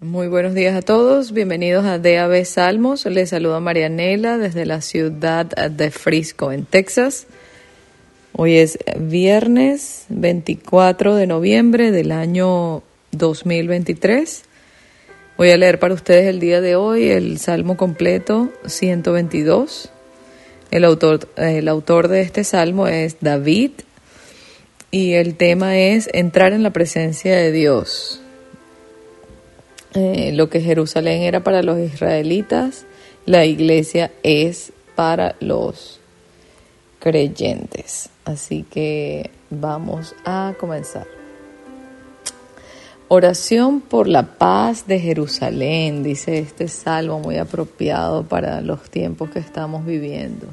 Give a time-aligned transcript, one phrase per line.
[0.00, 3.06] Muy buenos días a todos, bienvenidos a DAB Salmos.
[3.06, 7.28] Les saluda Marianela desde la ciudad de Frisco, en Texas.
[8.32, 14.42] Hoy es viernes 24 de noviembre del año 2023.
[15.38, 19.90] Voy a leer para ustedes el día de hoy el Salmo completo 122.
[20.72, 23.70] El autor, el autor de este salmo es David
[24.90, 28.23] y el tema es entrar en la presencia de Dios.
[29.94, 32.84] Eh, lo que Jerusalén era para los israelitas,
[33.26, 36.00] la iglesia es para los
[36.98, 38.10] creyentes.
[38.24, 41.06] Así que vamos a comenzar.
[43.06, 49.38] Oración por la paz de Jerusalén, dice este salmo muy apropiado para los tiempos que
[49.38, 50.46] estamos viviendo.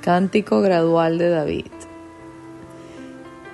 [0.00, 1.81] Cántico gradual de David.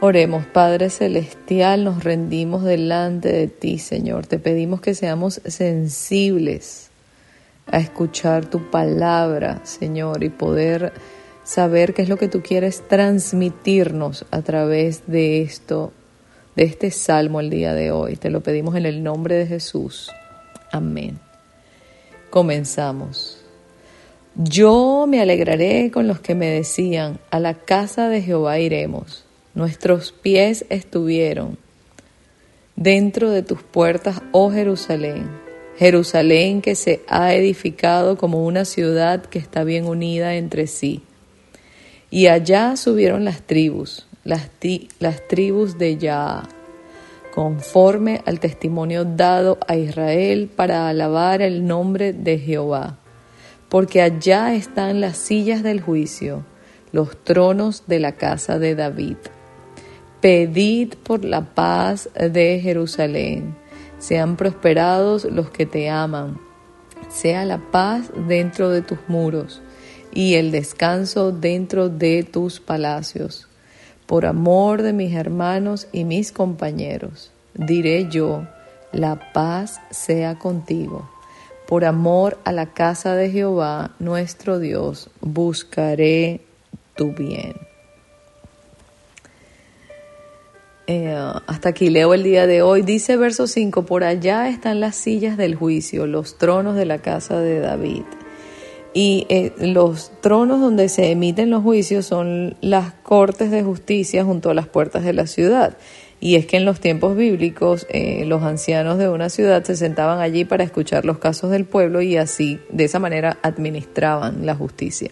[0.01, 4.29] Oremos, Padre Celestial, nos rendimos delante de ti, Señor.
[4.29, 6.91] Te pedimos que seamos sensibles
[7.67, 10.93] a escuchar tu palabra, Señor, y poder
[11.43, 15.93] saber qué es lo que tú quieres transmitirnos a través de esto,
[16.55, 18.15] de este salmo el día de hoy.
[18.15, 20.13] Te lo pedimos en el nombre de Jesús.
[20.71, 21.19] Amén.
[22.31, 23.43] Comenzamos.
[24.37, 29.25] Yo me alegraré con los que me decían, a la casa de Jehová iremos
[29.59, 31.59] Nuestros pies estuvieron
[32.77, 35.29] dentro de tus puertas, oh Jerusalén.
[35.77, 41.03] Jerusalén que se ha edificado como una ciudad que está bien unida entre sí.
[42.09, 44.49] Y allá subieron las tribus, las,
[45.27, 46.45] tribus de Yah,
[47.35, 53.01] conforme al testimonio dado a Israel para alabar el nombre de Jehová.
[53.69, 56.45] Porque allá están las sillas del juicio,
[56.93, 59.17] los tronos de la casa de David.
[60.21, 63.55] Pedid por la paz de Jerusalén.
[64.01, 66.41] Sean prosperados los que te aman.
[67.09, 69.63] Sea la paz dentro de tus muros
[70.13, 73.47] y el descanso dentro de tus palacios.
[74.07, 78.45] Por amor de mis hermanos y mis compañeros, diré yo,
[78.91, 81.09] la paz sea contigo.
[81.69, 86.41] Por amor a la casa de Jehová, nuestro Dios, buscaré
[86.97, 87.68] tu bien.
[90.91, 91.15] Eh,
[91.47, 92.81] hasta aquí leo el día de hoy.
[92.81, 97.39] Dice verso 5, por allá están las sillas del juicio, los tronos de la casa
[97.41, 98.05] de David.
[98.95, 104.49] Y eh, los tronos donde se emiten los juicios son las cortes de justicia junto
[104.49, 105.77] a las puertas de la ciudad.
[106.21, 110.21] Y es que en los tiempos bíblicos eh, los ancianos de una ciudad se sentaban
[110.21, 115.11] allí para escuchar los casos del pueblo y así, de esa manera, administraban la justicia.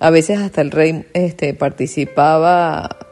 [0.00, 3.05] A veces hasta el rey este, participaba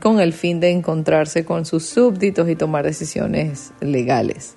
[0.00, 4.56] con el fin de encontrarse con sus súbditos y tomar decisiones legales.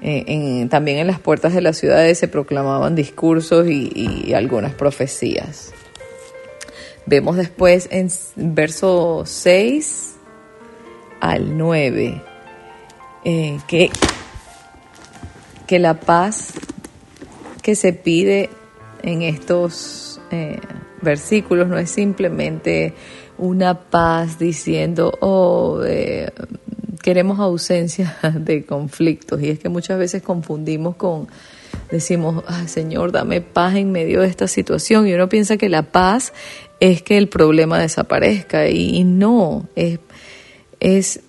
[0.00, 5.72] Eh, también en las puertas de las ciudades se proclamaban discursos y, algunas profecías.
[7.06, 10.16] Vemos después en verso 6
[11.20, 12.22] al 9
[13.24, 13.90] eh, que,
[15.66, 16.52] que la paz
[17.62, 18.50] que se pide
[19.02, 20.60] en estos eh,
[21.00, 22.94] versículos no es simplemente
[23.38, 26.30] una paz diciendo, oh, eh,
[27.02, 29.40] queremos ausencia de conflictos.
[29.42, 31.28] Y es que muchas veces confundimos con,
[31.90, 35.06] decimos, Señor, dame paz en medio de esta situación.
[35.06, 36.32] Y uno piensa que la paz
[36.80, 38.68] es que el problema desaparezca.
[38.68, 40.00] Y, no, es,
[40.80, 41.20] es,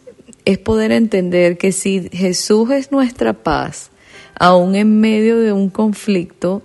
[0.46, 3.92] es poder entender que si Jesús es nuestra paz,
[4.36, 6.64] aún en medio de un conflicto,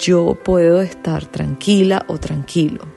[0.00, 2.93] yo puedo estar tranquila o tranquilo.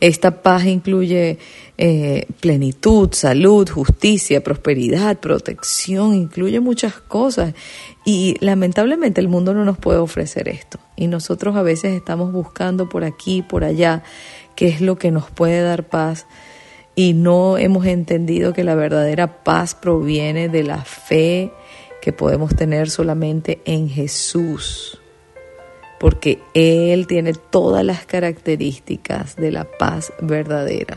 [0.00, 1.38] Esta paz incluye
[1.76, 7.54] eh, plenitud, salud, justicia, prosperidad, protección, incluye muchas cosas.
[8.06, 10.78] Y lamentablemente el mundo no nos puede ofrecer esto.
[10.96, 14.02] Y nosotros a veces estamos buscando por aquí, por allá,
[14.56, 16.26] qué es lo que nos puede dar paz.
[16.94, 21.52] Y no hemos entendido que la verdadera paz proviene de la fe
[22.00, 24.99] que podemos tener solamente en Jesús
[26.00, 30.96] porque Él tiene todas las características de la paz verdadera.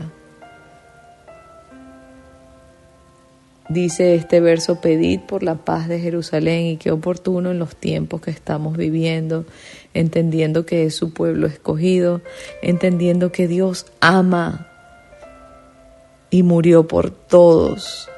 [3.68, 8.22] Dice este verso, pedid por la paz de Jerusalén y qué oportuno en los tiempos
[8.22, 9.44] que estamos viviendo,
[9.92, 12.22] entendiendo que es su pueblo escogido,
[12.62, 14.68] entendiendo que Dios ama
[16.30, 18.08] y murió por todos.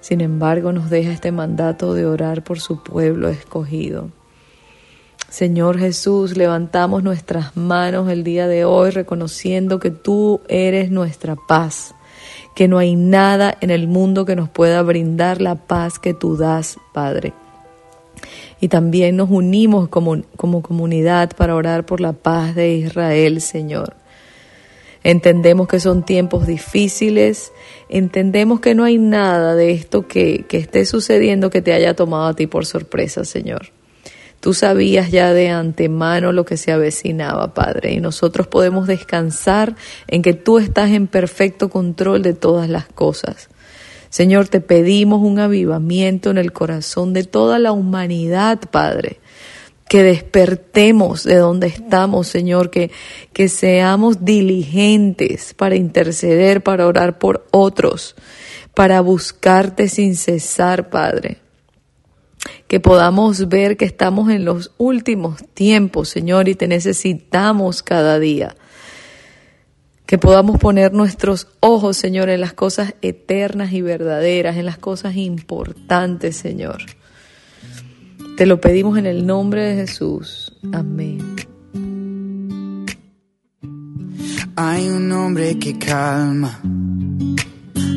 [0.00, 4.10] Sin embargo, nos deja este mandato de orar por su pueblo escogido.
[5.36, 11.94] Señor Jesús, levantamos nuestras manos el día de hoy reconociendo que tú eres nuestra paz,
[12.54, 16.38] que no hay nada en el mundo que nos pueda brindar la paz que tú
[16.38, 17.34] das, Padre.
[18.62, 23.94] Y también nos unimos como, como comunidad para orar por la paz de Israel, Señor.
[25.04, 27.52] Entendemos que son tiempos difíciles,
[27.90, 32.24] entendemos que no hay nada de esto que, que esté sucediendo que te haya tomado
[32.24, 33.75] a ti por sorpresa, Señor.
[34.40, 39.74] Tú sabías ya de antemano lo que se avecinaba, Padre, y nosotros podemos descansar
[40.08, 43.48] en que tú estás en perfecto control de todas las cosas.
[44.08, 49.18] Señor, te pedimos un avivamiento en el corazón de toda la humanidad, Padre.
[49.88, 52.90] Que despertemos de donde estamos, Señor, que,
[53.32, 58.16] que seamos diligentes para interceder, para orar por otros,
[58.74, 61.45] para buscarte sin cesar, Padre
[62.68, 68.56] que podamos ver que estamos en los últimos tiempos, Señor, y te necesitamos cada día.
[70.06, 75.16] Que podamos poner nuestros ojos, Señor, en las cosas eternas y verdaderas, en las cosas
[75.16, 76.78] importantes, Señor.
[78.36, 80.52] Te lo pedimos en el nombre de Jesús.
[80.72, 81.36] Amén.
[84.54, 86.60] Hay un hombre que calma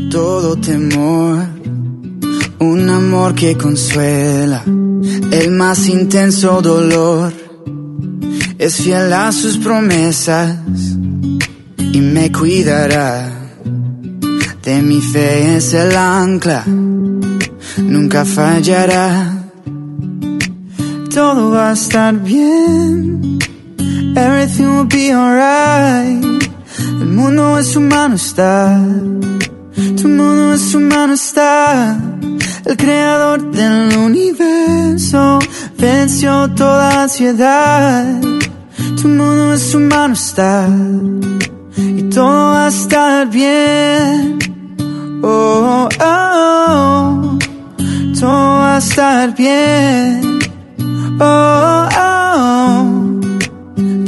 [0.10, 1.59] todo temor
[2.60, 7.34] un amor que consuela el más intenso dolor.
[8.58, 10.58] Es fiel a sus promesas
[11.78, 13.32] y me cuidará.
[14.64, 16.64] De mi fe es el ancla,
[17.78, 19.36] nunca fallará.
[21.14, 23.40] Todo va a estar bien,
[24.16, 26.24] everything will be alright.
[27.02, 28.80] El mundo es humano está,
[30.00, 31.98] tu mundo es humano está.
[32.70, 35.40] El creador del universo
[35.76, 38.22] venció toda ansiedad.
[39.02, 40.70] Tu mundo es su mano está
[41.76, 44.38] y todo va a estar bien.
[45.24, 47.40] Oh, oh, oh,
[48.20, 50.40] todo va a estar bien.
[51.20, 53.20] Oh, oh,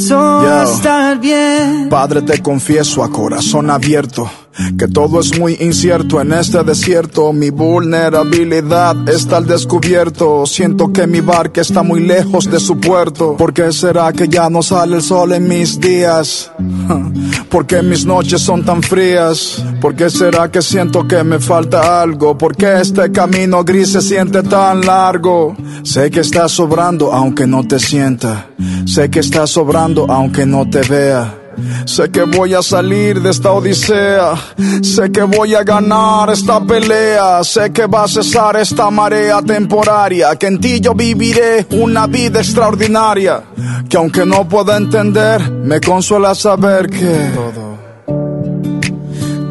[0.08, 1.90] todo va a estar bien.
[1.90, 4.30] Padre, te confieso a corazón abierto
[4.78, 7.32] que todo es muy incierto en este desierto.
[7.34, 10.46] Mi vulnerabilidad está al descubierto.
[10.46, 13.36] Siento que mi barca está muy lejos de su puerto.
[13.38, 16.52] ¿Por qué será que ya no sale el sol en mis días?
[17.50, 19.64] ¿Por qué mis noches son tan frías?
[19.80, 22.38] ¿Por qué será que siento que me falta algo?
[22.38, 25.56] ¿Por qué este camino gris se siente tan largo?
[25.84, 28.48] Sé que estás sobrando aunque no te sienta.
[28.86, 31.41] Sé que estás sobrando aunque no te vea.
[31.86, 34.36] Sé que voy a salir de esta odisea.
[34.82, 37.44] Sé que voy a ganar esta pelea.
[37.44, 40.36] Sé que va a cesar esta marea temporaria.
[40.36, 43.44] Que en ti yo viviré una vida extraordinaria.
[43.90, 47.78] Que aunque no pueda entender, me consuela saber que todo,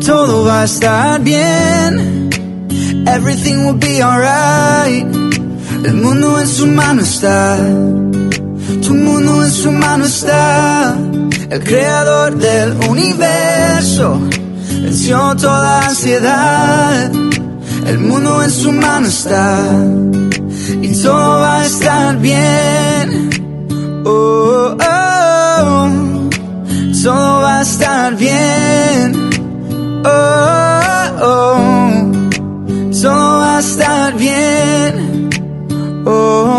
[0.04, 2.30] todo va a estar bien.
[3.06, 5.06] Everything will be alright.
[5.84, 7.56] El mundo en su mano está.
[8.86, 10.96] Tu mundo en su mano está
[11.50, 14.20] el creador del universo,
[14.82, 17.10] venció toda ansiedad,
[17.86, 19.58] el mundo en su mano está,
[20.80, 23.30] y todo va a estar bien.
[24.04, 26.30] Oh, oh, oh.
[27.02, 29.30] todo va a estar bien.
[30.04, 30.80] Oh,
[31.20, 32.12] oh,
[33.02, 35.28] todo va a estar bien.
[36.06, 36.49] Oh, oh,